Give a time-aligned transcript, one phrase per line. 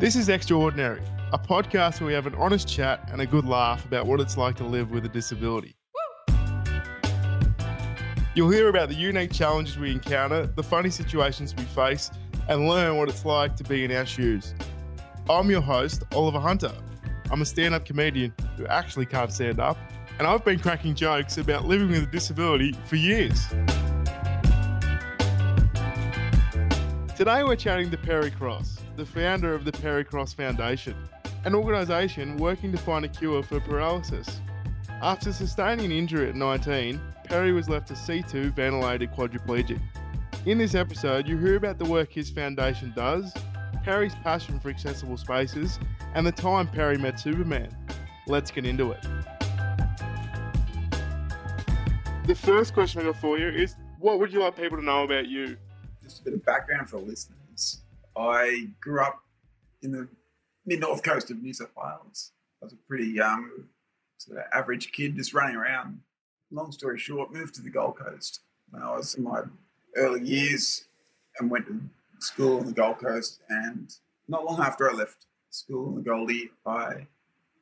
[0.00, 1.02] This is Extraordinary,
[1.32, 4.36] a podcast where we have an honest chat and a good laugh about what it's
[4.36, 5.74] like to live with a disability.
[8.36, 12.12] You'll hear about the unique challenges we encounter, the funny situations we face,
[12.48, 14.54] and learn what it's like to be in our shoes.
[15.28, 16.72] I'm your host, Oliver Hunter.
[17.32, 19.76] I'm a stand up comedian who actually can't stand up,
[20.20, 23.48] and I've been cracking jokes about living with a disability for years.
[27.16, 30.96] Today we're chatting to Perry Cross, the founder of the Perry Cross Foundation,
[31.44, 34.40] an organisation working to find a cure for paralysis.
[35.00, 39.80] After sustaining an injury at 19, Perry was left a C2 ventilated quadriplegic.
[40.46, 43.32] In this episode, you hear about the work his foundation does,
[43.84, 45.78] Perry's passion for accessible spaces,
[46.14, 47.68] and the time Perry met Superman.
[48.26, 49.02] Let's get into it.
[52.26, 55.04] The first question I got for you is what would you like people to know
[55.04, 55.56] about you?
[56.02, 57.37] just a bit of background for listeners.
[58.18, 59.22] I grew up
[59.82, 60.08] in the
[60.66, 62.32] mid north coast of New South Wales.
[62.60, 63.68] I was a pretty um,
[64.18, 66.00] sort of average kid just running around.
[66.50, 69.42] Long story short, moved to the Gold Coast when I was in my
[69.94, 70.86] early years
[71.38, 71.80] and went to
[72.18, 73.40] school on the Gold Coast.
[73.48, 73.94] And
[74.26, 77.06] not long after I left school in the Goldie, I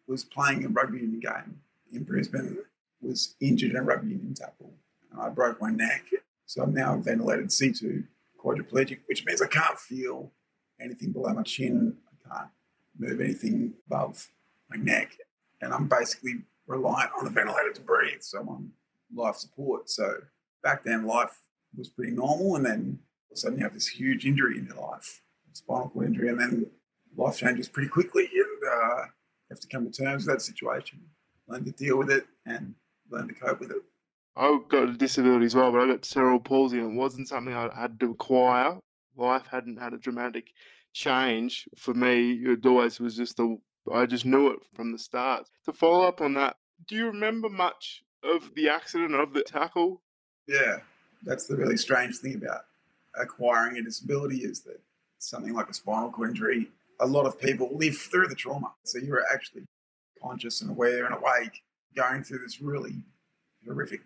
[0.07, 1.61] was playing a rugby union game
[1.93, 2.59] in Brisbane,
[3.03, 4.73] was injured in a rugby union tackle,
[5.11, 6.05] and I broke my neck.
[6.47, 8.05] So I'm now a ventilated C2
[8.43, 10.31] quadriplegic, which means I can't feel
[10.81, 11.97] anything below my chin.
[12.09, 12.51] I can't
[12.99, 14.29] move anything above
[14.71, 15.17] my neck.
[15.61, 16.35] And I'm basically
[16.67, 18.21] reliant on the ventilator to breathe.
[18.21, 18.71] So I'm on
[19.15, 19.89] life support.
[19.89, 20.15] So
[20.63, 21.39] back then, life
[21.77, 22.57] was pretty normal.
[22.57, 25.89] And then all of a sudden, you have this huge injury in your life, spinal
[25.89, 26.29] cord injury.
[26.29, 26.67] And then
[27.17, 28.29] life changes pretty quickly.
[28.33, 29.03] And uh,
[29.49, 31.01] you have to come to terms with that situation,
[31.49, 32.75] learn to deal with it, and
[33.11, 33.83] learn to cope with it.
[34.37, 37.55] I got a disability as well, but I got cerebral palsy, and it wasn't something
[37.55, 38.79] I had to acquire.
[39.17, 40.53] Life hadn't had a dramatic
[40.93, 42.33] change for me.
[42.33, 43.59] It always was just the
[43.93, 45.49] I just knew it from the start.
[45.65, 46.57] To follow up on that,
[46.89, 50.03] do you remember much of the accident of the tackle?
[50.49, 50.79] Yeah,
[51.23, 52.63] that's the really strange thing about
[53.19, 54.81] acquiring a disability is that
[55.19, 56.69] something like a spinal cord injury,
[57.01, 58.73] a lot of people live through the trauma.
[58.85, 59.63] So you're actually
[60.23, 61.63] conscious and aware and awake
[61.95, 62.97] going through this really
[63.67, 64.01] horrific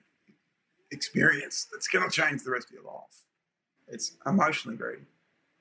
[0.93, 3.25] experience that's going to change the rest of your life.
[3.91, 5.01] It's emotionally very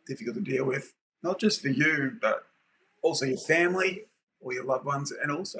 [0.05, 2.45] difficult to deal with, not just for you, but
[3.01, 4.05] also your family
[4.41, 5.59] or your loved ones, and also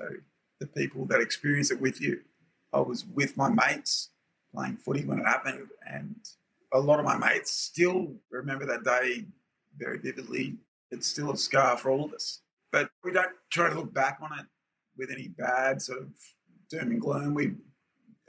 [0.60, 2.22] the people that experience it with you.
[2.74, 4.10] I was with my mates
[4.54, 6.16] playing footy when it happened, and
[6.74, 9.26] a lot of my mates still remember that day
[9.78, 10.58] very vividly.
[10.92, 12.42] It's still a scar for all of us.
[12.72, 14.46] But we don't try to look back on it
[14.98, 16.10] with any bad sort of
[16.70, 17.34] doom and gloom.
[17.34, 17.54] We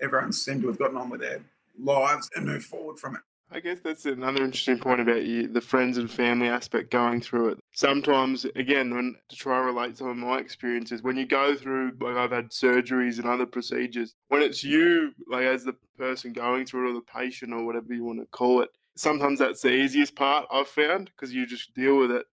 [0.01, 1.41] everyone seemed to have gotten on with their
[1.79, 3.21] lives and moved forward from it.
[3.53, 7.51] I guess that's another interesting point about you, the friends and family aspect going through
[7.51, 7.59] it.
[7.73, 11.93] Sometimes, again, when to try and relate some of my experiences, when you go through,
[12.01, 16.65] like I've had surgeries and other procedures, when it's you, like as the person going
[16.65, 19.73] through it or the patient or whatever you want to call it, sometimes that's the
[19.73, 22.27] easiest part I've found because you just deal with it.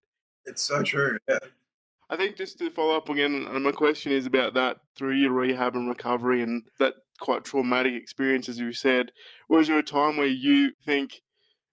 [0.45, 1.17] It's so true.
[1.27, 1.39] Yeah.
[2.09, 5.75] I think just to follow up again, my question is about that through your rehab
[5.75, 9.11] and recovery and that quite traumatic experience, as you said.
[9.49, 11.21] Was there a time where you think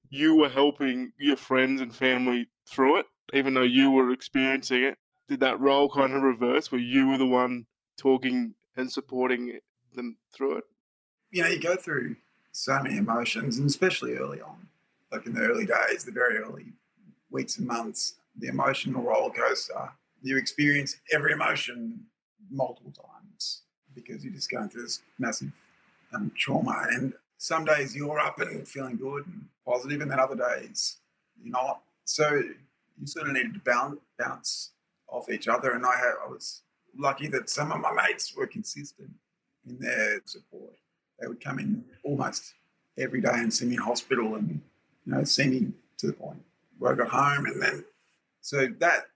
[0.09, 4.99] you were helping your friends and family through it, even though you were experiencing it?
[5.29, 7.67] Did that role kind of reverse where you were the one
[7.97, 9.59] talking and supporting
[9.95, 10.65] them through it?
[11.31, 12.17] You know, you go through
[12.53, 14.69] so many emotions, and especially early on,
[15.11, 16.67] like in the early days, the very early
[17.31, 19.91] weeks and months, the emotional roller coaster.
[20.23, 22.01] You experience every emotion
[22.51, 23.14] multiple times
[23.95, 25.53] because you're just going through this massive
[26.15, 26.87] um, trauma.
[26.91, 30.99] And some days you're up and feeling good and positive, and then other days
[31.43, 31.81] you're not.
[32.05, 34.71] So you sort of needed to bounce, bounce
[35.09, 35.73] off each other.
[35.73, 35.95] And I,
[36.25, 36.63] I was
[36.97, 39.11] lucky that some of my mates were consistent
[39.67, 40.75] in their support.
[41.21, 42.55] They would come in almost
[42.99, 44.61] every day and see me in hospital and
[45.05, 46.43] you know see me to the point
[46.79, 47.85] where I got home, and then
[48.41, 49.07] so that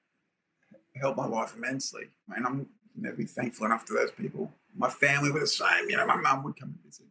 [1.01, 2.09] helped my life immensely.
[2.35, 2.67] And I'm
[2.97, 5.91] never be thankful enough to those people my family were the same.
[5.91, 7.07] You know, my mum would come and visit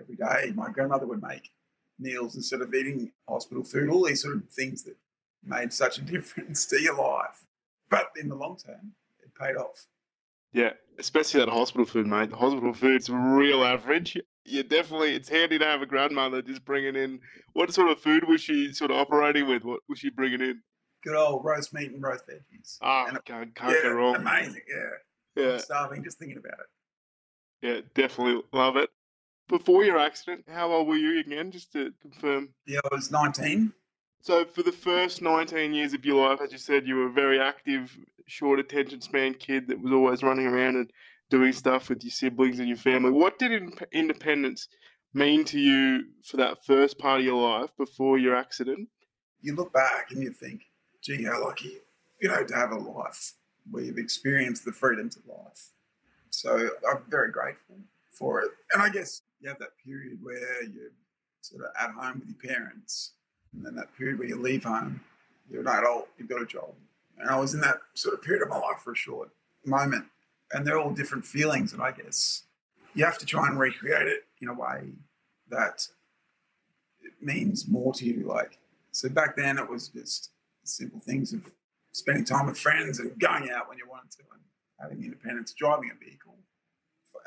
[0.00, 0.52] every day.
[0.54, 1.50] My grandmother would make
[1.98, 3.90] meals instead of eating hospital food.
[3.90, 4.96] All these sort of things that
[5.44, 7.46] made such a difference to your life.
[7.90, 9.86] But in the long term, it paid off.
[10.52, 12.30] Yeah, especially that hospital food, mate.
[12.30, 14.16] The hospital food's real average.
[14.44, 15.14] Yeah, definitely.
[15.14, 17.20] It's handy to have a grandmother just bringing in.
[17.52, 19.64] What sort of food was she sort of operating with?
[19.64, 20.60] What was she bringing in?
[21.04, 22.78] Good old roast meat and roast veggies.
[22.82, 24.16] Ah, oh, can't, can't yeah, go wrong.
[24.16, 25.42] Amazing, yeah.
[25.42, 25.52] Yeah.
[25.52, 26.66] I'm starving just thinking about it.
[27.62, 28.90] Yeah, definitely love it.
[29.48, 32.50] Before your accident, how old were you again, just to confirm?
[32.66, 33.72] Yeah, I was 19.
[34.22, 37.12] So, for the first 19 years of your life, as you said, you were a
[37.12, 37.96] very active,
[38.26, 40.90] short attention span kid that was always running around and
[41.30, 43.10] doing stuff with your siblings and your family.
[43.10, 44.68] What did independence
[45.14, 48.88] mean to you for that first part of your life before your accident?
[49.40, 50.62] You look back and you think,
[51.02, 51.78] gee, how lucky,
[52.20, 53.32] you know, to have a life
[53.70, 55.70] where you've experienced the freedoms of life.
[56.40, 57.76] So I'm very grateful
[58.10, 58.50] for it.
[58.72, 60.92] And I guess you have that period where you're
[61.42, 63.12] sort of at home with your parents,
[63.52, 65.02] and then that period where you leave home,
[65.50, 66.72] you're an adult, you've got a job.
[67.18, 69.28] And I was in that sort of period of my life for a short
[69.66, 70.06] moment.
[70.52, 71.74] And they're all different feelings.
[71.74, 72.44] And I guess
[72.94, 74.92] you have to try and recreate it in a way
[75.50, 75.86] that
[77.02, 78.26] it means more to you.
[78.26, 78.58] Like,
[78.92, 80.30] so back then it was just
[80.64, 81.42] simple things of
[81.92, 84.40] spending time with friends and going out when you wanted to and
[84.80, 86.36] having independence, driving a vehicle,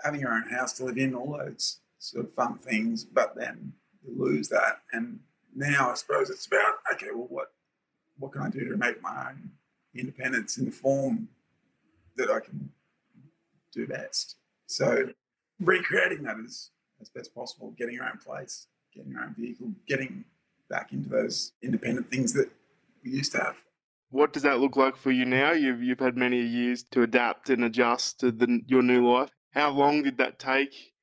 [0.03, 3.03] having your own house to live in, all those sort of fun things.
[3.03, 4.81] But then you lose that.
[4.91, 5.19] And
[5.55, 7.51] now I suppose it's about, okay, well, what,
[8.17, 9.51] what can I do to make my own
[9.95, 11.29] independence in the form
[12.17, 12.69] that I can
[13.71, 14.35] do best?
[14.67, 15.09] So
[15.59, 16.71] recreating that as,
[17.01, 20.25] as best possible, getting your own place, getting your own vehicle, getting
[20.69, 22.49] back into those independent things that
[23.03, 23.55] we used to have.
[24.13, 25.53] What does that look like for you now?
[25.53, 29.31] You've you've had many years to adapt and adjust to the, your new life.
[29.53, 30.93] How long did that take,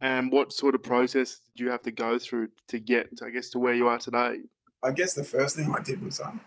[0.00, 3.50] and what sort of process did you have to go through to get, I guess,
[3.50, 4.38] to where you are today?
[4.82, 6.40] I guess the first thing I did was um,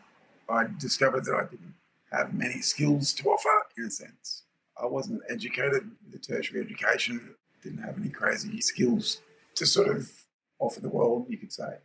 [0.50, 1.76] I discovered that I didn't
[2.12, 3.68] have many skills to offer.
[3.78, 4.44] In a sense,
[4.78, 7.36] I wasn't educated with a tertiary education.
[7.64, 9.22] Didn't have any crazy skills
[9.56, 10.12] to sort of
[10.60, 11.78] offer the world, you could say.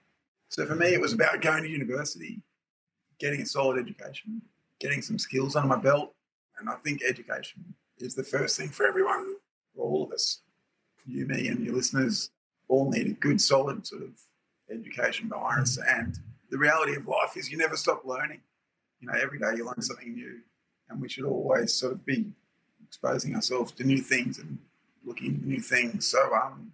[0.48, 2.42] So for me, it was about going to university
[3.18, 4.42] getting a solid education,
[4.80, 6.14] getting some skills under my belt.
[6.58, 9.36] And I think education is the first thing for everyone,
[9.74, 10.40] for all of us.
[11.06, 12.30] You, me, and your listeners
[12.68, 14.10] all need a good, solid sort of
[14.70, 15.78] education behind us.
[15.78, 16.18] And
[16.50, 18.40] the reality of life is you never stop learning.
[19.00, 20.40] You know, every day you learn something new.
[20.88, 22.26] And we should always sort of be
[22.86, 24.58] exposing ourselves to new things and
[25.04, 26.06] looking at new things.
[26.06, 26.72] So um,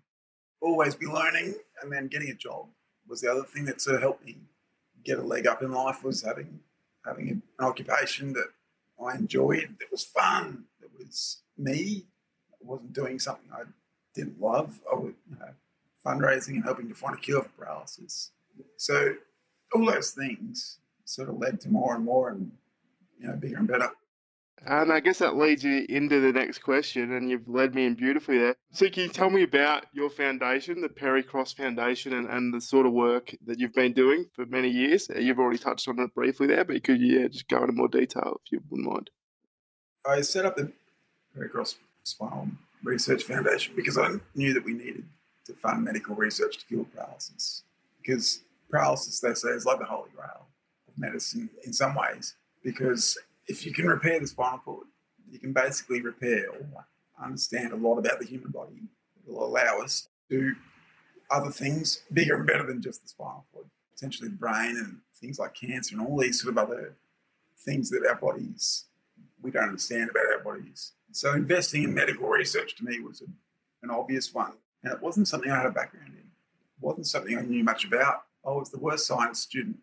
[0.61, 2.67] always be learning and then getting a job
[3.09, 4.37] was the other thing that sort of helped me
[5.05, 6.61] get a leg up in life was having
[7.05, 8.49] having an occupation that
[9.05, 12.07] I enjoyed, that was fun, that was me.
[12.53, 13.63] I wasn't doing something I
[14.15, 14.81] didn't love.
[14.91, 15.49] I was you know,
[16.05, 18.31] fundraising and helping to find a cure for paralysis.
[18.77, 19.15] So
[19.75, 22.53] all those things sort of led to more and more and
[23.19, 23.91] you know bigger and better.
[24.65, 27.95] And I guess that leads you into the next question, and you've led me in
[27.95, 28.55] beautifully there.
[28.71, 32.61] So, can you tell me about your foundation, the Perry Cross Foundation, and, and the
[32.61, 35.09] sort of work that you've been doing for many years?
[35.17, 37.89] You've already touched on it briefly there, but could you yeah, just go into more
[37.89, 39.11] detail if you wouldn't mind?
[40.07, 40.71] I set up the
[41.35, 42.49] Perry Cross Spinal
[42.85, 45.05] Research Foundation because I knew that we needed
[45.47, 47.65] to fund medical research to cure paralysis.
[48.01, 50.47] Because paralysis, they say, is like the holy grail
[50.87, 54.87] of medicine in some ways, because if you can repair the spinal cord,
[55.31, 56.87] you can basically repair or
[57.23, 58.83] understand a lot about the human body.
[59.17, 60.57] It will allow us to do
[61.31, 65.39] other things bigger and better than just the spinal cord, potentially the brain and things
[65.39, 66.95] like cancer and all these sort of other
[67.59, 68.85] things that our bodies,
[69.41, 70.93] we don't understand about our bodies.
[71.13, 73.27] So investing in medical research to me was a,
[73.83, 74.53] an obvious one.
[74.83, 76.19] And it wasn't something I had a background in.
[76.19, 78.23] It wasn't something I knew much about.
[78.45, 79.77] I was the worst science student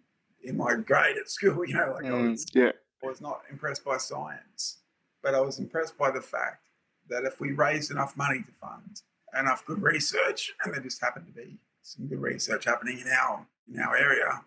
[0.43, 3.83] in my grade at school, you know, like mm, I was yeah was not impressed
[3.85, 4.79] by science,
[5.21, 6.67] but I was impressed by the fact
[7.09, 9.01] that if we raised enough money to fund
[9.39, 13.45] enough good research, and there just happened to be some good research happening in our
[13.71, 14.41] in our area,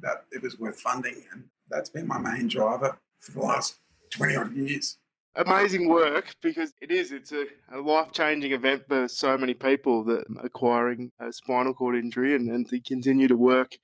[0.00, 3.76] that it was worth funding, and that's been my main driver for the last
[4.10, 4.98] twenty odd years.
[5.38, 7.12] Amazing work because it is.
[7.12, 11.94] It's a, a life changing event for so many people that acquiring a spinal cord
[11.94, 13.76] injury and, and to continue to work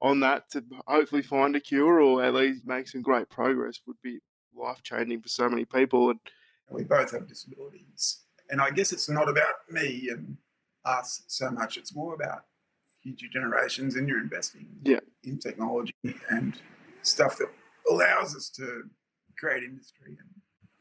[0.00, 3.96] on that to hopefully find a cure or at least make some great progress would
[4.02, 4.18] be
[4.54, 6.10] life changing for so many people.
[6.10, 6.20] And
[6.70, 10.36] we both have disabilities, and I guess it's not about me and
[10.84, 11.76] us so much.
[11.76, 12.44] It's more about
[13.02, 15.00] future generations, and you're investing yeah.
[15.24, 15.94] in technology
[16.30, 16.58] and
[17.02, 17.48] stuff that
[17.90, 18.84] allows us to
[19.38, 20.28] create industry and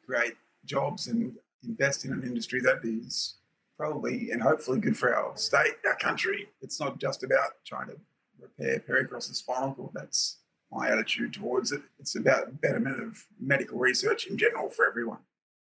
[0.06, 1.34] create jobs and
[1.64, 3.36] invest in an industry that is
[3.78, 6.48] probably and hopefully good for our state, our country.
[6.62, 7.98] It's not just about trying to
[8.40, 9.92] repair Perry Cross's spinal cord.
[9.94, 10.40] That's
[10.72, 11.82] my attitude towards it.
[12.00, 15.20] It's about betterment of medical research in general for everyone.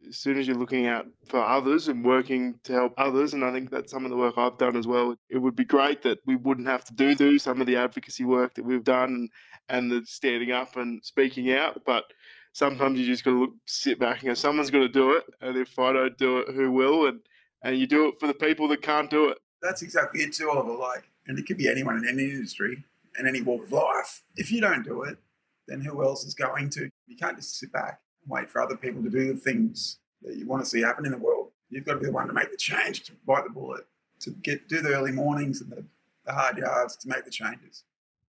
[0.07, 3.51] As soon as you're looking out for others and working to help others, and I
[3.51, 6.19] think that's some of the work I've done as well, it would be great that
[6.25, 9.29] we wouldn't have to do, do some of the advocacy work that we've done and,
[9.69, 11.81] and the standing up and speaking out.
[11.85, 12.05] But
[12.53, 15.23] sometimes you just got to look, sit back and go, someone's got to do it.
[15.39, 17.05] And if I don't do it, who will?
[17.07, 17.19] And,
[17.63, 19.37] and you do it for the people that can't do it.
[19.61, 20.73] That's exactly it, too, Oliver.
[20.73, 22.83] Like, and it could be anyone in any industry.
[23.17, 24.23] and any walk of life.
[24.35, 25.17] If you don't do it,
[25.67, 26.89] then who else is going to?
[27.07, 30.35] You can't just sit back and wait for other people to do the things that
[30.35, 31.51] you want to see happen in the world.
[31.69, 33.85] You've got to be the one to make the change, to bite the bullet,
[34.21, 35.83] to get do the early mornings and the,
[36.25, 37.83] the hard yards to make the changes.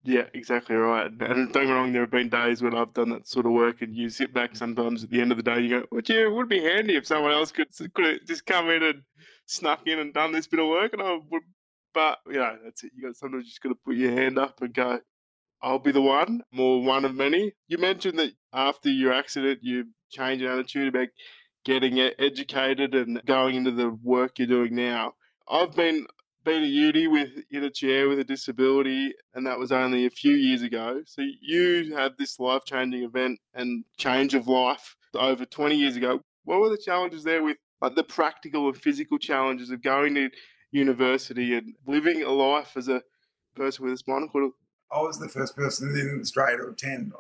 [0.05, 1.07] Yeah, exactly right.
[1.07, 3.53] And don't get me wrong, there have been days when I've done that sort of
[3.53, 6.09] work, and you sit back sometimes at the end of the day, you go, "Would
[6.09, 6.27] you?
[6.27, 9.03] It would be handy if someone else could could just come in and
[9.47, 11.43] snuck in and done this bit of work." And I would,
[11.95, 12.93] but you know, that's it.
[12.95, 15.01] You got sometimes just got to put your hand up and go,
[15.63, 17.53] "I'll be the one," more one of many.
[17.69, 21.09] You mentioned that after your accident, you changed your attitude about
[21.65, 25.15] getting educated and going into the work you're doing now.
[25.49, 26.07] I've been
[26.45, 30.11] been a uni with in a chair with a disability, and that was only a
[30.11, 31.03] few years ago.
[31.07, 36.21] So you had this life changing event and change of life over 20 years ago.
[36.45, 40.31] What were the challenges there with like the practical and physical challenges of going to
[40.73, 43.03] university and living a life as a
[43.55, 44.51] person with a spinal cord?
[44.91, 47.13] I was the first person in Australia to attend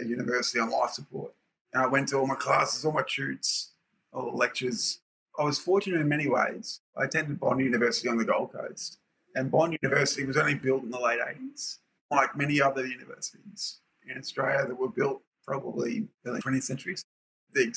[0.00, 1.32] a university on life support.
[1.72, 3.72] And I went to all my classes, all my shoots,
[4.12, 5.00] all the lectures,
[5.38, 6.80] I was fortunate in many ways.
[6.96, 8.98] I attended Bond University on the Gold Coast,
[9.36, 11.76] and Bond University was only built in the late 80s,
[12.10, 13.78] like many other universities
[14.10, 16.96] in Australia that were built probably early 20th century.
[17.52, 17.72] The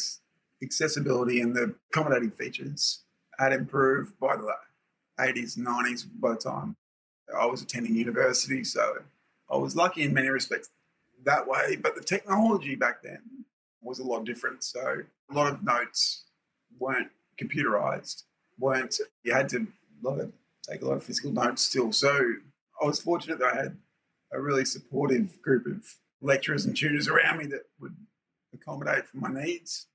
[0.63, 3.03] accessibility and the accommodating features
[3.37, 4.43] had improved by the
[5.21, 6.75] 80s 90s by the time
[7.37, 8.63] I was attending university.
[8.63, 8.97] So
[9.49, 10.69] I was lucky in many respects
[11.23, 11.75] that way.
[11.75, 13.19] But the technology back then
[13.81, 14.63] was a lot different.
[14.63, 16.25] So a lot of notes
[16.79, 17.09] weren't
[17.41, 18.23] computerized,
[18.59, 19.67] weren't you had to
[20.03, 20.19] lot
[20.69, 21.91] take a lot of physical notes still.
[21.91, 22.33] So
[22.81, 23.77] I was fortunate that I had
[24.31, 27.95] a really supportive group of lecturers and tutors around me that would
[28.53, 29.87] accommodate for my needs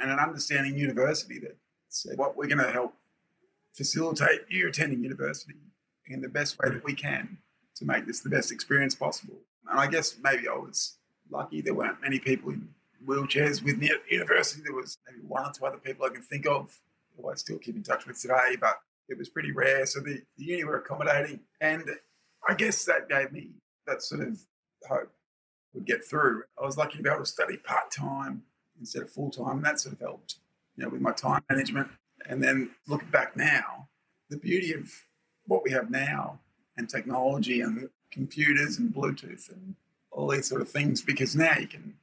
[0.00, 1.56] and an understanding university that
[1.88, 2.94] said what we're going to help
[3.72, 5.54] facilitate you attending university
[6.06, 7.38] in the best way that we can
[7.76, 9.38] to make this the best experience possible.
[9.68, 10.96] And I guess maybe I was
[11.30, 12.68] lucky there weren't many people in
[13.06, 14.62] wheelchairs with me at university.
[14.62, 16.78] There was maybe one or two other people I can think of
[17.16, 19.86] who I still keep in touch with today, but it was pretty rare.
[19.86, 21.40] So the, the uni were accommodating.
[21.60, 21.84] And
[22.48, 23.50] I guess that gave me
[23.86, 24.40] that sort of
[24.88, 25.12] hope
[25.74, 26.42] would get through.
[26.60, 28.42] I was lucky to be able to study part time
[28.78, 29.58] instead of full time.
[29.58, 30.36] And that sort of helped,
[30.76, 31.88] you know, with my time management.
[32.28, 33.88] And then looking back now,
[34.28, 34.92] the beauty of
[35.46, 36.38] what we have now
[36.76, 39.74] and technology and computers and Bluetooth and
[40.10, 41.94] all these sort of things, because now you can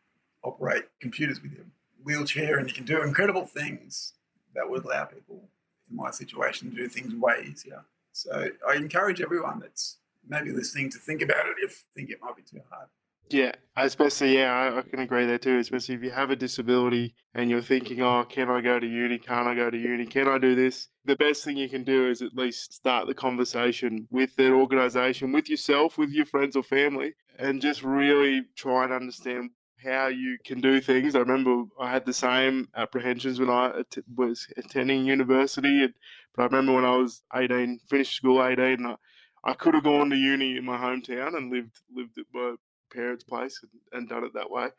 [0.43, 1.65] operate computers with your
[2.03, 4.13] wheelchair and you can do incredible things
[4.55, 5.49] that would allow people
[5.89, 7.83] in my situation to do things way easier.
[8.13, 9.97] So I encourage everyone that's
[10.27, 12.87] maybe listening to think about it if think it might be too hard.
[13.29, 15.57] Yeah, especially yeah, I, I, can agree there too.
[15.57, 19.17] Especially if you have a disability and you're thinking, oh, can I go to uni?
[19.17, 20.05] Can't I go to uni?
[20.05, 20.87] Can I do this?
[21.03, 25.33] The best thing you can do is at least start the conversation with that organisation,
[25.33, 29.49] with yourself, with your friends or family, and just really try and understand
[29.83, 31.15] how you can do things.
[31.15, 35.87] I remember I had the same apprehensions when I att- was attending university,
[36.33, 38.95] but I remember when I was 18, finished school 18, and I,
[39.43, 42.55] I could have gone to uni in my hometown and lived lived at my
[42.93, 44.69] parents' place and, and done it that way.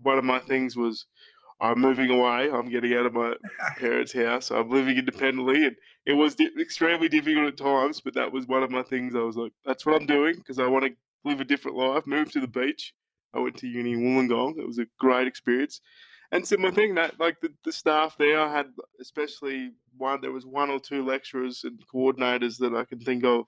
[0.00, 1.06] One of my things was
[1.60, 2.50] I'm moving away.
[2.50, 3.34] I'm getting out of my
[3.78, 4.50] parents' house.
[4.50, 8.00] I'm living independently, and it was di- extremely difficult at times.
[8.00, 9.14] But that was one of my things.
[9.14, 10.92] I was like, "That's what I'm doing because I want to
[11.24, 12.06] live a different life.
[12.06, 12.92] Move to the beach,
[13.34, 14.58] I went to uni in Wollongong.
[14.58, 15.80] It was a great experience.
[16.32, 18.66] And similar thing that like the, the staff there, I had
[19.00, 23.44] especially one there was one or two lecturers and coordinators that I can think of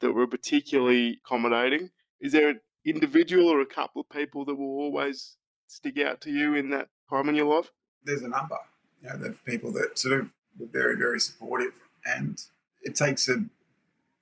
[0.00, 1.90] that were particularly accommodating.
[2.20, 6.54] Is there individual or a couple of people that will always stick out to you
[6.54, 7.70] in that time in your life?
[8.04, 8.58] There's a number.
[9.02, 11.72] You know, the people that sort of were very, very supportive.
[12.04, 12.40] And
[12.82, 13.44] it takes a,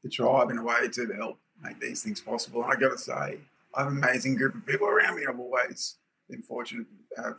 [0.04, 2.62] a tribe in a way to help make these things possible.
[2.62, 3.38] And I got to say,
[3.75, 5.22] I have an amazing group of people around me.
[5.28, 5.96] I've always
[6.28, 7.36] been fortunate to have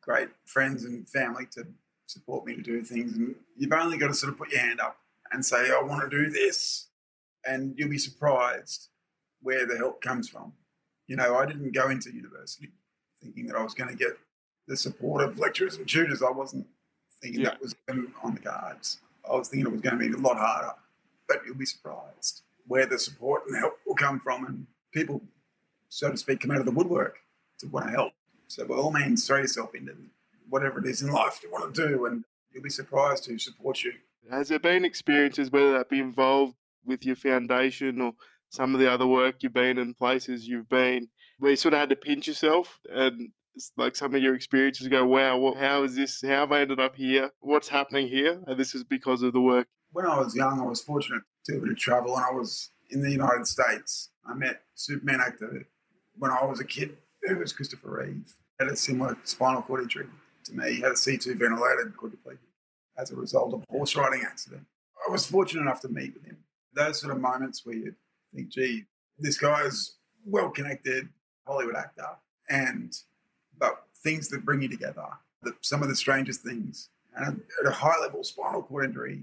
[0.00, 1.66] great friends and family to
[2.06, 3.16] support me to do things.
[3.16, 4.98] And you've only got to sort of put your hand up
[5.32, 6.88] and say, I want to do this.
[7.46, 8.88] And you'll be surprised
[9.44, 10.52] where the help comes from.
[11.06, 12.70] You know, I didn't go into university
[13.22, 14.18] thinking that I was going to get
[14.66, 16.22] the support of lecturers and tutors.
[16.22, 16.66] I wasn't
[17.22, 17.50] thinking yeah.
[17.50, 18.98] that was on the cards.
[19.30, 20.72] I was thinking it was going to be a lot harder.
[21.28, 24.44] But you'll be surprised where the support and help will come from.
[24.44, 25.22] And people
[25.94, 27.18] so to speak, come out of the woodwork
[27.60, 28.12] to want to help.
[28.48, 29.94] So by all means, throw yourself into
[30.48, 33.84] whatever it is in life you want to do, and you'll be surprised who supports
[33.84, 33.92] you.
[34.28, 38.14] Has there been experiences, whether that be involved with your foundation or
[38.54, 41.08] some of the other work you've been in, places you've been,
[41.38, 43.30] where you sort of had to pinch yourself and
[43.76, 46.22] like some of your experiences go, wow, what, how is this?
[46.22, 47.30] How have I ended up here?
[47.40, 48.40] What's happening here?
[48.46, 49.66] And this is because of the work.
[49.92, 52.70] When I was young, I was fortunate to be able to travel, and I was
[52.90, 54.10] in the United States.
[54.26, 55.66] I met Superman actor
[56.18, 58.34] when I was a kid, who was Christopher Reeve.
[58.58, 60.06] Had a similar spinal cord injury
[60.44, 60.74] to me.
[60.74, 62.38] He had a C2 ventilated quadriplegic
[62.96, 64.64] as a result of a horse riding accident.
[65.06, 66.38] I was fortunate enough to meet with him.
[66.74, 67.94] Those sort of moments where you
[68.34, 68.84] think, gee,
[69.18, 71.08] this guy's well connected
[71.46, 72.08] Hollywood actor,
[72.48, 72.96] and
[73.58, 75.06] but things that bring you together,
[75.42, 76.88] the, some of the strangest things.
[77.16, 79.22] And at a high level spinal cord injury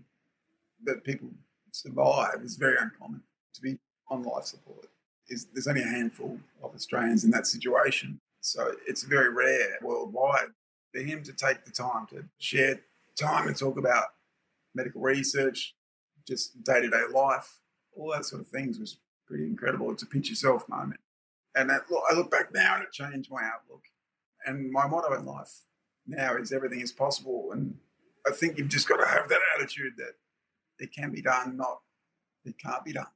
[0.85, 1.29] that people
[1.71, 3.21] survive is very uncommon.
[3.55, 3.77] To be
[4.09, 4.87] on life support
[5.27, 8.19] is there's only a handful of Australians in that situation.
[8.39, 10.49] So it's very rare worldwide
[10.93, 12.79] for him to take the time to share
[13.19, 14.05] time and talk about
[14.73, 15.75] medical research,
[16.27, 17.60] just day to day life,
[17.95, 19.91] all that sort of things was pretty incredible.
[19.91, 20.99] It's a pinch yourself moment.
[21.55, 23.83] And that, I look back now and it changed my outlook.
[24.45, 25.61] And my motto in life
[26.07, 27.51] now is everything is possible.
[27.51, 27.75] And
[28.25, 30.13] I think you've just got to have that attitude that
[30.79, 31.81] it can be done, not
[32.45, 33.07] it can't be done.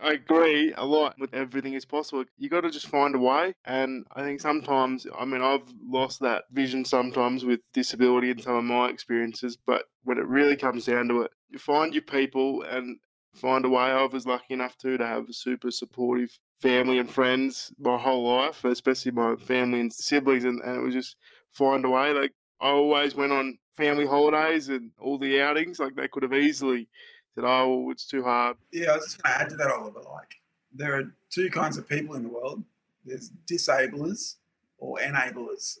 [0.00, 2.24] I agree a lot with everything is possible.
[2.36, 3.54] You got to just find a way.
[3.64, 8.56] And I think sometimes, I mean, I've lost that vision sometimes with disability and some
[8.56, 9.56] of my experiences.
[9.64, 12.98] But when it really comes down to it, you find your people and
[13.34, 13.84] find a way.
[13.84, 18.36] I was lucky enough too to have a super supportive family and friends my whole
[18.36, 20.44] life, especially my family and siblings.
[20.44, 21.16] And, and it was just
[21.52, 22.12] find a way.
[22.12, 25.78] Like I always went on family holidays and all the outings.
[25.78, 26.88] Like they could have easily
[27.34, 29.70] said, "Oh, well, it's too hard." Yeah, I was just going to add to that,
[29.70, 30.00] Oliver.
[30.00, 30.34] Like
[30.74, 32.62] there are two kinds of people in the world.
[33.04, 34.36] There's disablers
[34.78, 35.78] or enablers.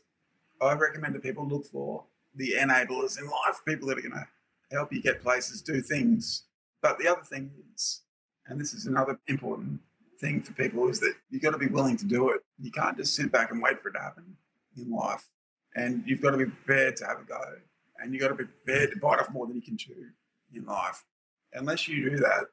[0.60, 2.04] I recommend that people look for
[2.34, 4.26] the enablers in life, people that are going to
[4.70, 6.44] help you get places, do things.
[6.82, 8.02] But the other thing is,
[8.46, 9.80] and this is another important
[10.20, 12.40] thing for people, is that you've got to be willing to do it.
[12.60, 14.36] You can't just sit back and wait for it to happen
[14.76, 15.24] in life.
[15.74, 17.40] And you've got to be prepared to have a go.
[17.98, 19.94] And you've got to be prepared to bite off more than you can chew
[20.52, 21.04] in life
[21.54, 22.46] unless you do that,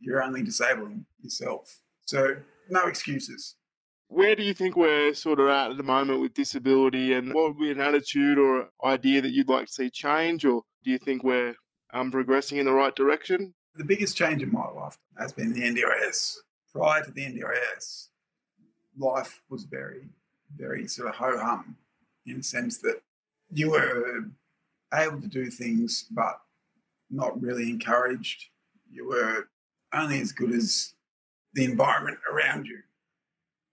[0.00, 1.80] you're only disabling yourself.
[2.04, 2.36] So,
[2.68, 3.56] no excuses.
[4.08, 7.48] Where do you think we're sort of at at the moment with disability, and what
[7.48, 10.98] would be an attitude or idea that you'd like to see change, or do you
[10.98, 11.54] think we're
[11.92, 13.54] um, progressing in the right direction?
[13.74, 16.38] The biggest change in my life has been the NDIS.
[16.72, 18.08] Prior to the NDIS,
[18.98, 20.08] life was very,
[20.54, 21.76] very sort of ho hum
[22.26, 23.02] in the sense that
[23.50, 24.24] you were
[24.92, 26.40] able to do things, but
[27.10, 28.46] not really encouraged.
[28.90, 29.48] You were
[29.92, 30.94] only as good as
[31.54, 32.80] the environment around you.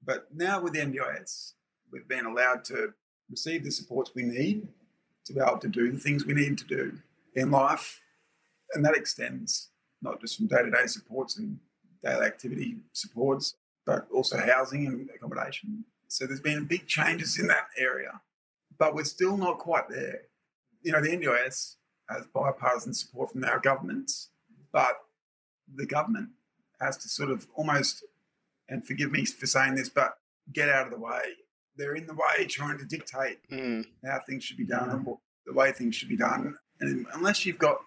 [0.06, 1.54] But now with the NDIS,
[1.92, 2.94] we've been allowed to
[3.30, 4.68] receive the supports we need
[5.26, 7.00] to be able to do the things we need to do
[7.36, 8.02] in life.
[8.74, 9.70] And that extends
[10.02, 11.60] not just from day to day supports and
[12.04, 13.56] daily activity supports,
[13.86, 15.86] but also housing and accommodation.
[16.08, 18.22] So there's been big changes in that area,
[18.78, 20.24] but we're still not quite there.
[20.82, 21.76] You know, the NDIS
[22.10, 24.30] has bipartisan support from our governments,
[24.72, 24.98] but
[25.74, 26.30] the government
[26.82, 28.04] has to sort of almost,
[28.68, 30.18] and forgive me for saying this, but
[30.52, 31.22] get out of the way.
[31.76, 33.86] They're in the way trying to dictate mm.
[34.06, 36.58] how things should be done and what, the way things should be done.
[36.80, 37.78] And unless you've got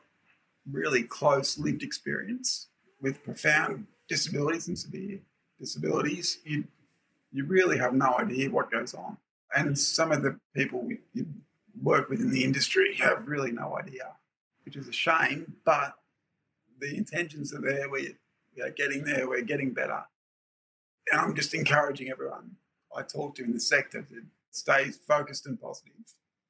[0.71, 2.69] really close lived experience
[3.01, 5.21] with profound disabilities and severe
[5.59, 6.65] disabilities, you
[7.33, 9.19] you really have no idea what goes on.
[9.55, 11.27] And some of the people you
[11.83, 14.15] work with in the industry have really no idea,
[14.65, 15.55] which is a shame.
[15.65, 15.95] But
[16.81, 17.91] the intentions are there.
[17.91, 18.15] We,
[18.57, 19.29] we are getting there.
[19.29, 20.03] We're getting better.
[21.13, 22.53] And I'm just encouraging everyone
[22.97, 25.93] I talk to in the sector to stay focused and positive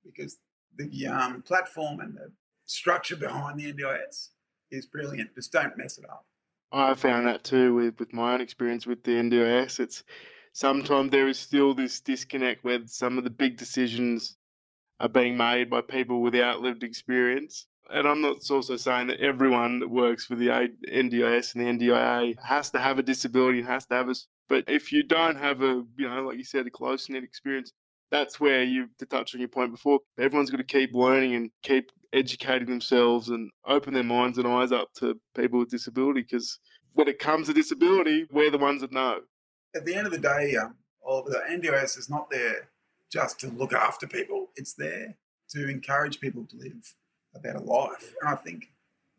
[0.05, 0.39] because
[0.77, 2.31] the um, platform and the
[2.67, 4.29] structure behind the NDIS
[4.71, 5.35] is brilliant.
[5.35, 6.27] Just don't mess it up.
[6.73, 9.81] I found that too with, with my own experience with the NDIS.
[9.81, 10.05] It's
[10.53, 14.37] sometimes there is still this disconnect where some of the big decisions
[15.01, 17.67] are being made by people without lived experience.
[17.89, 22.35] And I'm not also saying that everyone that works for the NDIS and the NDIA
[22.43, 24.15] has to have a disability and has to have a.
[24.49, 27.73] But if you don't have a, you know, like you said, a close knit experience,
[28.11, 31.51] that's where you, to touch on your point before, everyone's got to keep learning and
[31.63, 36.59] keep educating themselves and open their minds and eyes up to people with disability because
[36.93, 39.21] when it comes to disability, we're the ones that know.
[39.75, 42.69] At the end of the day, um, all the NDIS is not there
[43.11, 44.49] just to look after people.
[44.57, 45.17] It's there
[45.51, 46.95] to encourage people to live
[47.35, 48.15] a better life.
[48.21, 48.73] And I think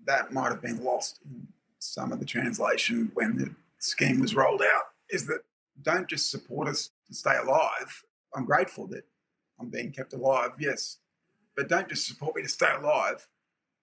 [0.06, 1.48] that might have been lost in
[1.80, 5.42] some of the translation when the scheme was rolled out is that
[5.84, 8.04] don't just support us to stay alive.
[8.36, 9.06] I'm grateful that
[9.60, 10.98] I'm being kept alive, yes,
[11.58, 13.28] but don't just support me to stay alive.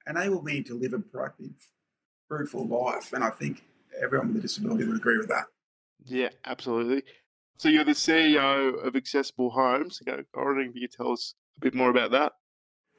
[0.09, 1.51] Enable me to live a productive,
[2.29, 3.13] fruitful life.
[3.13, 3.65] And I think
[4.01, 5.47] everyone with a disability would agree with that.
[6.07, 7.03] Yeah, absolutely.
[7.57, 10.01] So you're the CEO of Accessible Homes.
[10.07, 12.33] I wondering if you could tell us a bit more about that.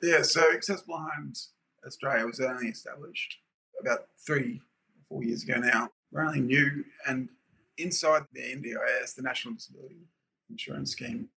[0.03, 1.51] Yeah, so Accessible Homes
[1.85, 3.37] Australia was only established
[3.79, 4.61] about three,
[5.07, 5.89] four years ago now.
[6.11, 7.29] We're only new and
[7.77, 10.07] inside the NDIS, the National Disability
[10.49, 11.29] Insurance Scheme.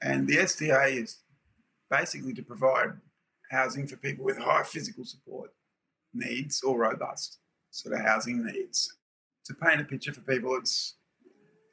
[0.00, 1.18] And the SDA is
[1.90, 2.90] basically to provide
[3.50, 5.50] housing for people with high physical support
[6.12, 7.38] needs or robust
[7.70, 8.96] sort of housing needs.
[9.46, 10.96] To paint a picture for people, it's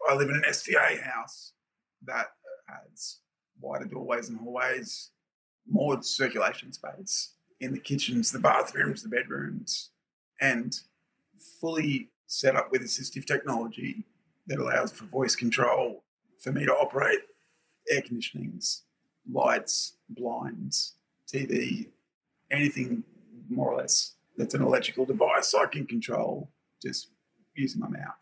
[0.07, 1.53] I live in an SDA house
[2.05, 2.27] that
[2.67, 3.17] has
[3.59, 5.11] wider doorways and hallways,
[5.67, 9.89] more circulation space in the kitchens, the bathrooms, the bedrooms,
[10.39, 10.79] and
[11.59, 14.05] fully set up with assistive technology
[14.47, 16.03] that allows for voice control
[16.39, 17.19] for me to operate
[17.89, 18.81] air conditionings,
[19.31, 20.95] lights, blinds,
[21.31, 21.87] TV,
[22.51, 23.03] anything
[23.49, 26.49] more or less that's an electrical device I can control
[26.81, 27.09] just
[27.55, 28.15] using my mouth.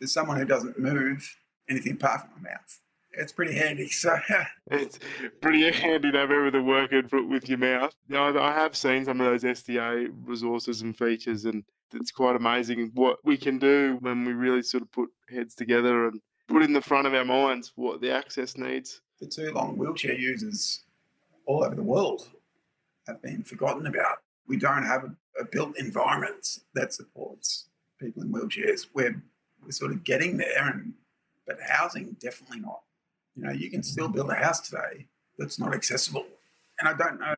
[0.00, 1.36] For someone who doesn't move
[1.68, 2.80] anything apart from my mouth,
[3.12, 3.88] it's pretty handy.
[3.88, 4.16] So
[4.70, 4.98] it's
[5.40, 7.94] pretty handy to have everything working with your mouth.
[8.08, 11.64] You I have seen some of those SDA resources and features, and
[11.94, 16.08] it's quite amazing what we can do when we really sort of put heads together
[16.08, 19.00] and put in the front of our minds what the access needs.
[19.18, 20.84] For too long, wheelchair users
[21.46, 22.28] all over the world
[23.06, 24.18] have been forgotten about.
[24.46, 27.66] We don't have a, a built environment that supports
[27.98, 28.86] people in wheelchairs.
[28.92, 29.22] We're,
[29.62, 30.92] we're sort of getting there, and
[31.46, 32.80] but housing definitely not.
[33.36, 35.06] You know, you can still build a house today
[35.38, 36.26] that's not accessible.
[36.78, 37.34] And I don't know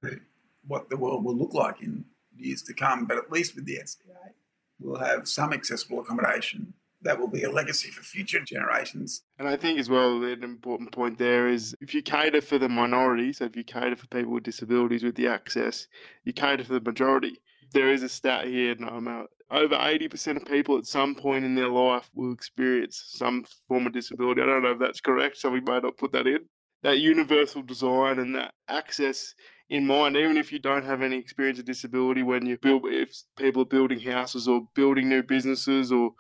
[0.67, 2.05] what the world will look like in
[2.37, 4.33] years to come, but at least with the SDA,
[4.81, 9.23] we'll have some accessible accommodation that will be a legacy for future generations.
[9.39, 12.69] And I think as well, an important point there is if you cater for the
[12.69, 15.87] minority, so if you cater for people with disabilities with the access,
[16.25, 17.41] you cater for the majority.
[17.73, 21.45] There is a stat here, no, I'm out over 80% of people at some point
[21.45, 24.43] in their life will experience some form of disability.
[24.43, 26.41] I don't know if that's correct, so we might not put that in.
[26.83, 29.35] That universal design and that access
[29.71, 33.11] in mind, even if you don't have any experience of disability, when you build, if
[33.37, 36.13] people are building houses or building new businesses or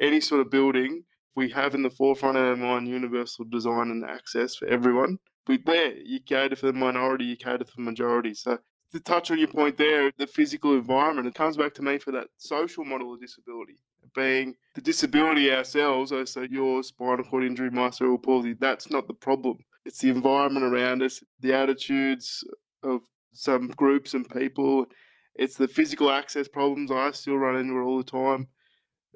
[0.00, 1.04] any sort of building,
[1.34, 5.18] we have in the forefront of our mind universal design and access for everyone.
[5.46, 8.34] But there, you cater for the minority, you cater for the majority.
[8.34, 8.58] So
[8.92, 12.12] to touch on your point there, the physical environment, it comes back to me for
[12.12, 13.78] that social model of disability,
[14.14, 19.14] being the disability ourselves, so your spinal cord injury, my cerebral palsy, that's not the
[19.14, 19.58] problem.
[19.84, 22.42] It's the environment around us, the attitudes
[22.82, 23.02] of
[23.32, 24.86] some groups and people.
[25.34, 28.48] It's the physical access problems I still run into all the time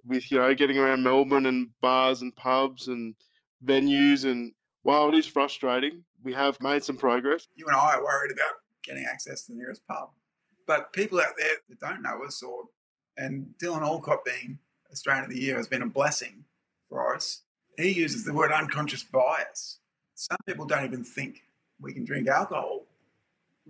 [0.09, 3.15] with, you know, getting around Melbourne and bars and pubs and
[3.65, 4.25] venues.
[4.25, 7.47] And while it is frustrating, we have made some progress.
[7.55, 10.11] You and I are worried about getting access to the nearest pub.
[10.67, 12.65] But people out there that don't know us, or
[13.17, 14.59] and Dylan Alcott being
[14.93, 16.45] Australian of the Year has been a blessing
[16.89, 17.43] for us.
[17.77, 19.79] He uses the word unconscious bias.
[20.15, 21.43] Some people don't even think
[21.81, 22.85] we can drink alcohol,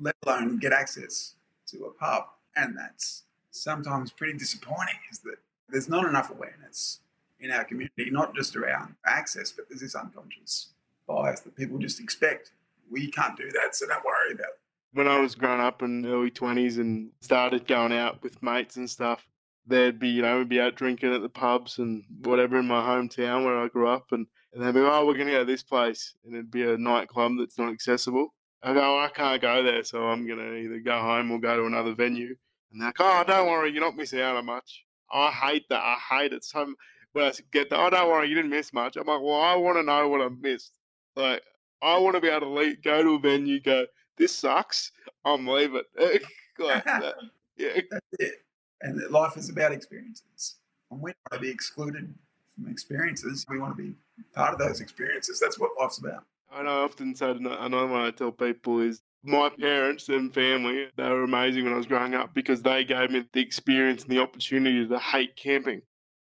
[0.00, 1.34] let alone get access
[1.66, 2.24] to a pub.
[2.56, 5.36] And that's sometimes pretty disappointing is that
[5.68, 7.00] there's not enough awareness
[7.40, 10.68] in our community, not just around access, but there's this unconscious
[11.06, 12.52] bias that people just expect.
[12.90, 14.60] We can't do that, so don't worry about it
[14.92, 18.88] when I was growing up in early twenties and started going out with mates and
[18.88, 19.26] stuff,
[19.66, 22.80] there'd be you know we'd be out drinking at the pubs and whatever in my
[22.80, 25.62] hometown where I grew up, and, and they'd be oh we're gonna go to this
[25.62, 28.34] place, and it'd be a nightclub that's not accessible.
[28.62, 31.56] I go oh, I can't go there, so I'm gonna either go home or go
[31.56, 32.34] to another venue.
[32.72, 34.84] And they're like, oh don't worry, you're not missing out on much.
[35.12, 35.80] I hate that.
[35.80, 36.44] I hate it.
[36.44, 36.74] So
[37.12, 38.96] when I get that, oh don't worry, you didn't miss much.
[38.96, 40.72] I'm like, well I want to know what I missed.
[41.16, 41.42] Like
[41.82, 44.92] I want to be able to leave, go to a venue, go this sucks.
[45.24, 45.82] I'm leaving.
[45.98, 46.22] like
[46.84, 47.14] that.
[47.56, 47.80] Yeah.
[47.90, 48.34] That's it.
[48.82, 50.56] And life is about experiences.
[50.90, 52.14] And we want to be excluded
[52.54, 53.46] from experiences.
[53.48, 53.94] We want to be
[54.34, 55.40] part of those experiences.
[55.40, 56.24] That's what life's about.
[56.52, 60.86] And I often say, to another one I tell people is my parents and family,
[60.96, 64.12] they were amazing when I was growing up because they gave me the experience and
[64.12, 65.82] the opportunity to hate camping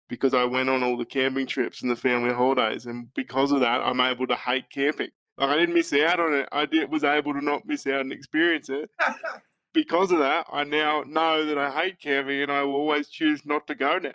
[0.07, 2.87] because I went on all the camping trips and the family holidays.
[2.87, 5.09] And because of that, I'm able to hate camping.
[5.37, 6.49] Like I didn't miss out on it.
[6.51, 8.89] I did was able to not miss out and experience it.
[9.73, 13.45] because of that, I now know that I hate camping and I will always choose
[13.45, 14.11] not to go now.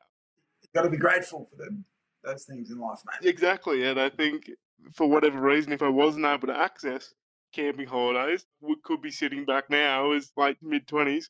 [0.62, 1.84] You've got to be grateful for them,
[2.24, 3.28] those things in life, mate.
[3.28, 3.84] Exactly.
[3.84, 4.50] And I think
[4.92, 7.14] for whatever reason, if I wasn't able to access
[7.54, 11.26] camping holidays, we could be sitting back now as like mid 20s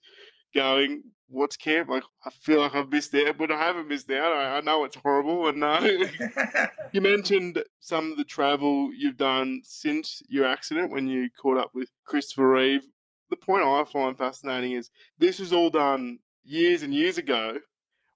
[0.54, 1.88] going, what's camp?
[1.88, 4.32] Like, I feel like I've missed out, but I haven't missed out.
[4.32, 5.48] I, I know it's horrible.
[5.48, 11.28] And uh, you mentioned some of the travel you've done since your accident when you
[11.40, 12.86] caught up with Christopher Reeve.
[13.30, 17.58] The point I find fascinating is this was all done years and years ago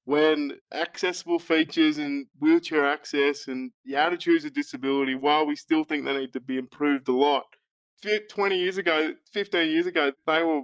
[0.04, 6.04] when accessible features and wheelchair access and the attitudes of disability, while we still think
[6.04, 7.44] they need to be improved a lot,
[8.02, 10.62] 20 years ago, 15 years ago, they were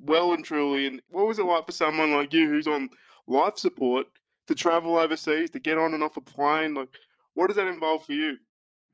[0.00, 0.86] well and truly.
[0.86, 2.90] And what was it like for someone like you who's on
[3.26, 4.06] life support
[4.46, 6.74] to travel overseas, to get on and off a plane?
[6.74, 6.88] Like,
[7.34, 8.36] what does that involve for you?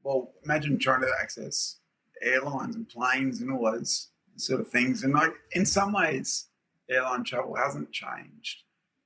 [0.02, 1.78] Well, imagine trying to access
[2.22, 5.04] airlines and planes and all those sort of things.
[5.04, 6.46] And like in some ways,
[6.88, 8.62] airline travel hasn't changed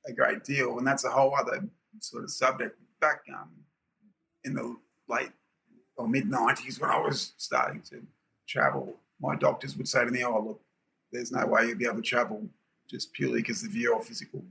[0.06, 1.68] a great deal, and that's a whole other
[2.00, 2.78] sort of subject.
[3.00, 3.50] Back um,
[4.44, 4.76] in the
[5.08, 5.32] late
[5.96, 8.02] or mid '90s, when I was starting to
[8.46, 10.60] travel, my doctors would say to me, "Oh, look,
[11.12, 12.48] there's no way you'll be able to travel
[12.88, 14.44] just purely because of your physical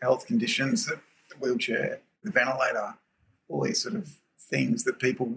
[0.00, 2.94] health conditions, the, the wheelchair, the ventilator,
[3.48, 4.08] all these sort of
[4.38, 5.34] things that people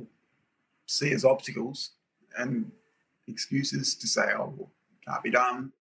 [0.85, 1.91] see as obstacles
[2.37, 2.71] and
[3.27, 4.69] excuses to say, oh, well,
[5.07, 5.71] can't be done.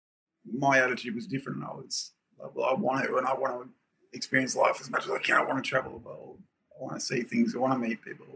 [0.51, 1.63] My attitude was different.
[1.63, 3.69] I was like, well, I want to, and I want to
[4.13, 5.37] experience life as much as I can.
[5.37, 6.39] I want to travel the world.
[6.79, 7.55] I want to see things.
[7.55, 8.27] I want to meet people.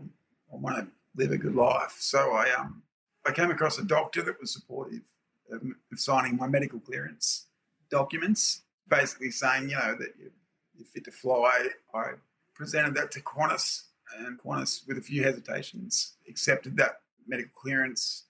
[0.52, 1.96] I want to live a good life.
[1.98, 2.82] So I um
[3.26, 5.02] I came across a doctor that was supportive
[5.50, 7.46] of, of signing my medical clearance
[7.90, 10.30] documents, basically saying, you know, that you're,
[10.92, 11.68] fit to fly.
[11.94, 12.12] I
[12.54, 13.84] presented that to Qantas,
[14.18, 18.24] and Qantas, with a few hesitations, accepted that medical clearance.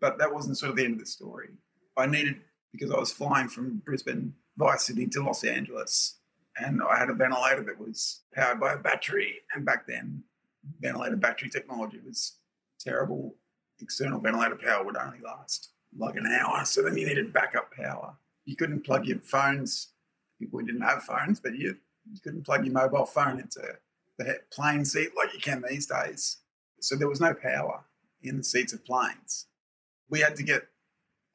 [0.00, 1.48] But that wasn't sort of the end of the story.
[1.96, 2.36] I needed,
[2.72, 6.18] because I was flying from Brisbane via Sydney to Los Angeles,
[6.56, 9.34] and I had a ventilator that was powered by a battery.
[9.54, 10.22] And back then,
[10.80, 12.36] ventilator battery technology was
[12.78, 13.34] terrible.
[13.82, 16.64] External ventilator power would only last like an hour.
[16.64, 18.14] So then you needed backup power.
[18.44, 19.88] You couldn't plug your phones.
[20.52, 21.76] We didn't have phones, but you,
[22.10, 23.60] you couldn't plug your mobile phone into
[24.18, 26.38] the plane seat like you can these days.
[26.80, 27.84] So there was no power
[28.22, 29.46] in the seats of planes.
[30.08, 30.68] We had to get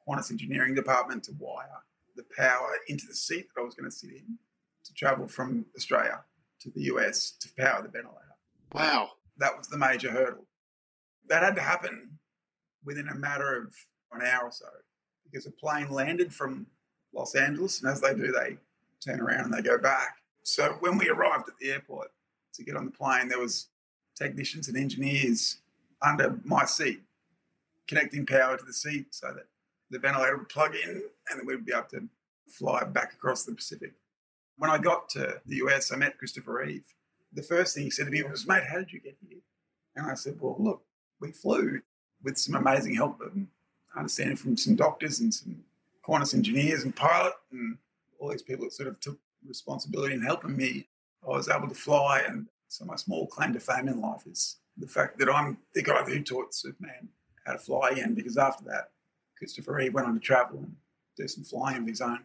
[0.06, 1.82] Qantas engineering department to wire
[2.16, 4.38] the power into the seat that I was going to sit in
[4.84, 6.20] to travel from Australia
[6.60, 8.22] to the US to power the ventilator.
[8.72, 9.10] Wow.
[9.38, 10.46] That was the major hurdle.
[11.28, 12.15] That had to happen
[12.86, 13.74] within a matter of
[14.12, 14.66] an hour or so
[15.24, 16.66] because a plane landed from
[17.12, 18.56] Los Angeles, and as they do, they
[19.04, 20.16] turn around and they go back.
[20.44, 22.12] So when we arrived at the airport
[22.54, 23.68] to get on the plane, there was
[24.16, 25.58] technicians and engineers
[26.00, 27.00] under my seat
[27.86, 29.46] connecting power to the seat so that
[29.90, 32.08] the ventilator would plug in and then we'd be able to
[32.48, 33.92] fly back across the Pacific.
[34.58, 36.84] When I got to the US, I met Christopher Reeve.
[37.32, 39.38] The first thing he said to me was, Mate, how did you get here?
[39.94, 40.82] And I said, Well, look,
[41.20, 41.80] we flew
[42.22, 43.46] with some amazing help and
[43.96, 45.64] understanding from some doctors and some
[46.04, 47.78] Qantas engineers and pilot and
[48.18, 50.86] all these people that sort of took responsibility in helping me.
[51.24, 54.56] I was able to fly, and so my small claim to fame in life is
[54.76, 57.08] the fact that I'm the guy who taught Superman
[57.44, 58.14] how to fly again.
[58.14, 58.90] Because after that,
[59.36, 60.76] Christopher Reeve went on to travel and
[61.16, 62.20] do some flying of his own.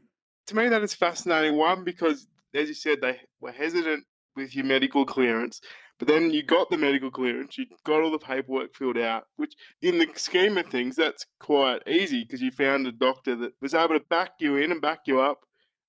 [0.48, 1.58] To me, that is fascinating.
[1.58, 5.62] One, because as you said, they were hesitant with your medical clearance,
[6.02, 9.54] but then you got the medical clearance, you got all the paperwork filled out, which
[9.84, 13.76] in the scheme of things, that's quite easy because you found a doctor that was
[13.76, 15.42] able to back you in and back you up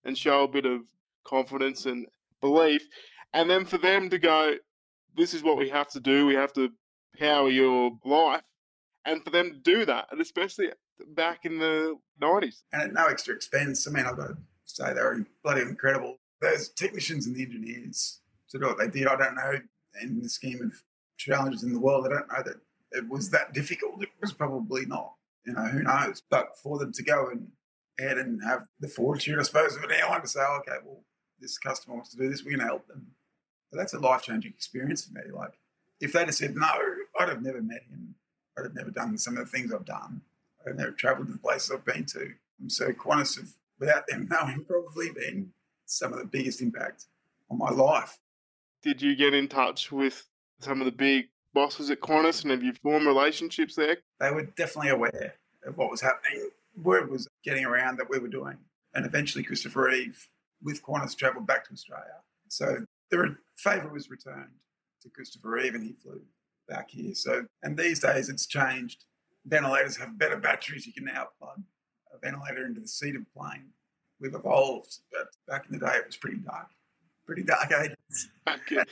[0.05, 0.83] and show a bit of
[1.25, 2.09] confidence and
[2.42, 2.87] belief.
[3.33, 4.57] And then for them to go,
[5.16, 6.68] this is what we have to do, we have to
[7.18, 8.44] power your life.
[9.07, 10.72] And for them to do that, and especially
[11.14, 12.64] back in the 90s.
[12.70, 13.88] And at no extra expense.
[13.88, 16.18] I mean, I've got to say, they were bloody incredible.
[16.42, 18.20] Those technicians and the engineers
[18.51, 19.59] to do what they did, I don't know
[20.00, 20.72] in the scheme of
[21.16, 22.61] challenges in the world, I don't know that
[22.92, 24.02] it was that difficult.
[24.02, 25.14] It was probably not.
[25.44, 26.22] You know, who knows?
[26.31, 27.48] But for them to go and
[27.98, 31.02] ahead and have the fortitude, I suppose, of an airline to say, okay, well,
[31.40, 33.07] this customer wants to do this, we're going to help them.
[33.70, 35.22] But that's a life changing experience for me.
[35.33, 35.59] Like,
[36.00, 36.70] if they'd have said no,
[37.18, 38.14] I'd have never met him.
[38.57, 40.20] I'd have never done some of the things I've done.
[40.66, 42.33] I'd never travelled to the places I've been to.
[42.61, 45.52] And so Qantas have, without them knowing, probably been
[45.87, 47.07] some of the biggest impact
[47.50, 48.18] on my life
[48.83, 50.27] did you get in touch with
[50.61, 53.99] some of the big bosses at Qantas and have you formed relationships there?
[54.21, 56.51] They were definitely aware of what was happening.
[56.83, 58.59] Word was getting around that we were doing.
[58.95, 60.29] And eventually Christopher Reeve
[60.62, 62.16] with Qantas travelled back to Australia.
[62.49, 64.51] So the favour was returned
[65.03, 66.21] to Christopher Reeve and he flew
[66.68, 67.14] back here.
[67.14, 69.05] So and these days it's changed.
[69.47, 70.87] Ventilators have better batteries.
[70.87, 71.62] You can now plug
[72.14, 73.71] a ventilator into the seat of a plane.
[74.21, 76.68] We've evolved, but back in the day it was pretty dark
[77.26, 78.28] pretty dark ages.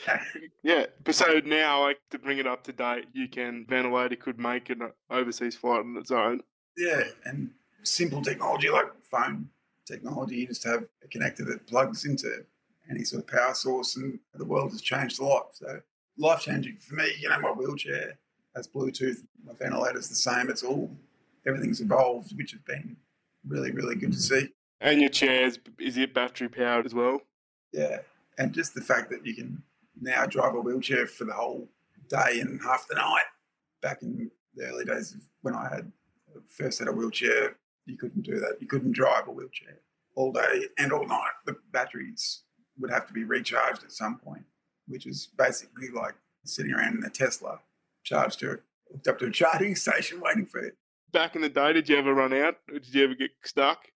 [0.63, 4.39] yeah, but so now, like to bring it up to date, you can ventilator could
[4.39, 6.41] make an uh, overseas flight on its own.
[6.77, 7.51] Yeah, and
[7.83, 9.49] simple technology like phone
[9.87, 12.45] technology, you just have a connector that plugs into
[12.91, 15.55] any sort of power source, and the world has changed a lot.
[15.55, 15.81] So
[16.19, 17.13] life changing for me.
[17.21, 18.19] You know, my wheelchair
[18.55, 20.51] has Bluetooth, my ventilator's the same.
[20.51, 20.91] It's all
[21.47, 22.97] everything's evolved, which has been
[23.47, 24.49] really, really good to see.
[24.81, 27.21] And your chairs, is it battery powered as well?
[27.73, 27.99] Yeah,
[28.39, 29.63] and just the fact that you can
[30.01, 31.69] now drive a wheelchair for the whole
[32.09, 33.25] day and half the night.
[33.83, 35.91] Back in the early days of when I had
[36.47, 38.57] first had a wheelchair, you couldn't do that.
[38.61, 39.79] You couldn't drive a wheelchair
[40.15, 41.31] all day and all night.
[41.47, 42.43] The batteries
[42.79, 44.45] would have to be recharged at some point.
[44.89, 46.15] which is basically like
[46.45, 47.61] sitting around in a Tesla,
[48.03, 48.59] charged to
[48.91, 50.77] hooked up to a charging station, waiting for it.
[51.13, 52.57] Back in the day, did you ever run out?
[52.69, 53.87] Or did you ever get stuck?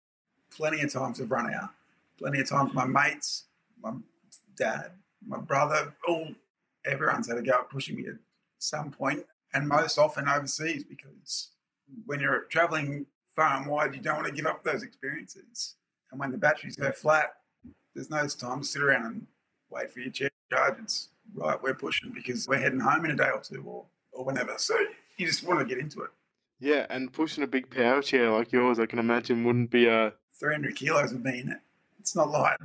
[0.51, 1.70] Plenty of times I've run out.
[2.18, 3.44] Plenty of times my mates,
[3.83, 3.92] my
[4.57, 4.93] dad,
[5.27, 6.29] my brother, all
[6.85, 8.17] everyone's had a go at pushing me at
[8.59, 11.51] some point, and most often overseas because
[12.07, 15.75] when you're traveling far and wide, you don't want to give up those experiences.
[16.11, 17.35] And when the batteries go flat,
[17.95, 19.27] there's no time to sit around and
[19.71, 20.79] wait for your chair to charge.
[20.83, 24.25] It's right, we're pushing because we're heading home in a day or two or, or
[24.25, 24.55] whenever.
[24.57, 24.77] So
[25.17, 26.11] you just want to get into it.
[26.61, 30.07] Yeah, and pushing a big power chair like yours, I can imagine wouldn't be uh,
[30.07, 30.12] a.
[30.38, 31.59] 300 kilos would be in it.
[31.99, 32.57] It's not light.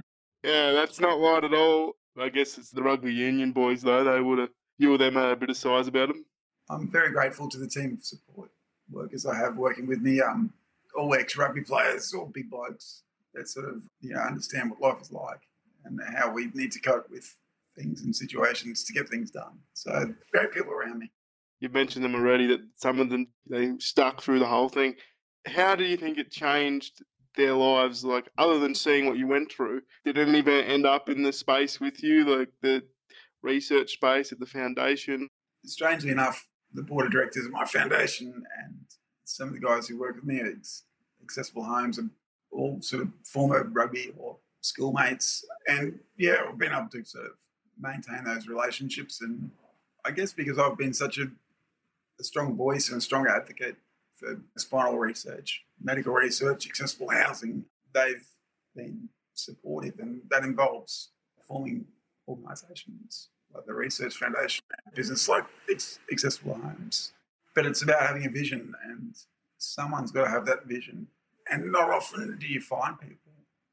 [0.43, 1.93] Yeah, that's not right at all.
[2.19, 4.03] I guess it's the rugby union boys though.
[4.03, 6.25] They would have you or them had a bit of size about them.
[6.69, 8.51] I'm very grateful to the team of support
[8.89, 10.21] workers I have working with me.
[10.21, 10.53] Um,
[10.95, 15.01] all ex rugby players, all big blokes that sort of you know understand what life
[15.01, 15.41] is like
[15.85, 17.35] and how we need to cope with
[17.77, 19.59] things and situations to get things done.
[19.73, 21.11] So great people around me.
[21.59, 24.95] You mentioned them already that some of them they stuck through the whole thing.
[25.45, 27.03] How do you think it changed
[27.35, 28.03] their lives?
[28.03, 31.23] Like other than seeing what you went through, did any of it end up in
[31.23, 32.83] the space with you, like the
[33.41, 35.29] research space at the foundation?
[35.65, 38.75] Strangely enough, the board of directors of my foundation and
[39.25, 40.47] some of the guys who work with me at
[41.21, 42.09] Accessible Homes are
[42.51, 45.45] all sort of former rugby or schoolmates.
[45.67, 47.31] And yeah, I've been able to sort of
[47.79, 49.21] maintain those relationships.
[49.21, 49.51] And
[50.05, 51.29] I guess because I've been such a,
[52.19, 53.77] a strong voice and a strong advocate
[54.15, 58.25] for spinal research, medical research, accessible housing, they've
[58.75, 59.99] been supportive.
[59.99, 61.09] And that involves
[61.47, 61.85] forming
[62.27, 65.43] organisations like the Research Foundation, and business like
[66.11, 67.13] Accessible Homes.
[67.55, 69.15] But it's about having a vision, and
[69.57, 71.07] someone's got to have that vision.
[71.49, 73.31] And not often do you find people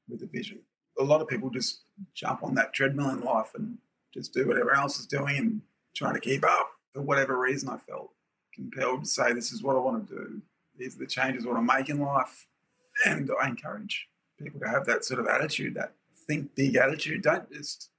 [0.09, 0.61] with a vision.
[0.99, 1.81] A lot of people just
[2.15, 3.77] jump on that treadmill in life and
[4.15, 5.61] just do whatever else is doing and
[5.95, 6.71] trying to keep up.
[6.95, 8.13] For whatever reason, I felt
[8.55, 10.43] compelled to say, This is what I want to do.
[10.79, 12.47] These are the changes I want to make in life.
[13.05, 14.09] And I encourage
[14.39, 15.93] people to have that sort of attitude, that
[16.27, 17.23] think big attitude.
[17.23, 17.91] Don't just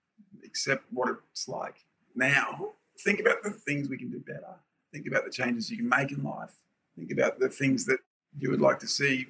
[0.44, 1.76] accept what it's like
[2.16, 2.74] now.
[3.04, 4.56] Think about the things we can do better.
[4.92, 6.56] Think about the changes you can make in life.
[6.96, 8.00] Think about the things that
[8.40, 9.28] you would like to see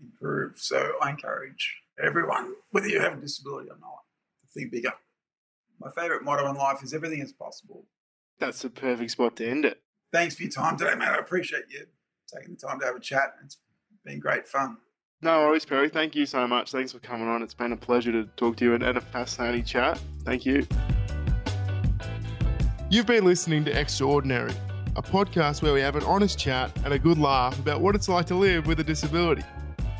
[0.00, 0.58] improve.
[0.58, 4.02] So I encourage everyone, whether you have a disability or not,
[4.42, 4.92] to think bigger.
[5.80, 7.84] My favourite motto in life is everything is possible.
[8.40, 9.80] That's the perfect spot to end it.
[10.12, 11.08] Thanks for your time today, mate.
[11.08, 11.86] I appreciate you
[12.32, 13.34] taking the time to have a chat.
[13.44, 13.58] It's
[14.04, 14.76] been great fun.
[15.20, 15.88] No worries, Perry.
[15.88, 16.70] Thank you so much.
[16.70, 17.42] Thanks for coming on.
[17.42, 20.00] It's been a pleasure to talk to you and, and a fascinating chat.
[20.24, 20.66] Thank you.
[22.88, 24.52] You've been listening to Extraordinary,
[24.96, 28.08] a podcast where we have an honest chat and a good laugh about what it's
[28.08, 29.42] like to live with a disability.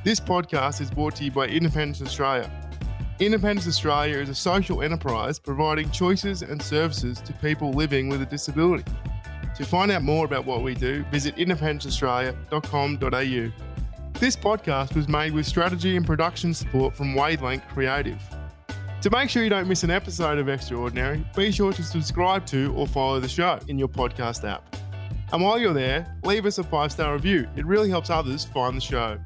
[0.04, 2.50] This podcast is brought to you by Independence Australia.
[3.18, 8.26] Independence Australia is a social enterprise providing choices and services to people living with a
[8.26, 8.84] disability.
[9.58, 13.52] To find out more about what we do, visit independenceaustralia.com.au.
[14.20, 18.22] This podcast was made with strategy and production support from Wavelength Creative.
[19.00, 22.72] To make sure you don't miss an episode of Extraordinary, be sure to subscribe to
[22.76, 24.76] or follow the show in your podcast app.
[25.32, 27.48] And while you're there, leave us a five star review.
[27.56, 29.18] It really helps others find the show.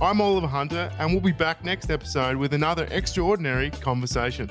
[0.00, 4.48] I'm Oliver Hunter, and we'll be back next episode with another extraordinary conversation.